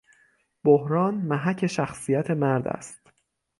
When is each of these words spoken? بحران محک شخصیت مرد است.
بحران 0.63 1.13
محک 1.15 1.67
شخصیت 1.67 2.31
مرد 2.31 2.67
است. 2.67 3.01